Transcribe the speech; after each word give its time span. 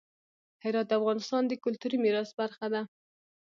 هرات 0.63 0.85
د 0.89 0.91
افغانستان 0.99 1.43
د 1.47 1.53
کلتوري 1.63 1.97
میراث 2.03 2.29
برخه 2.39 2.67
ده. 2.73 2.81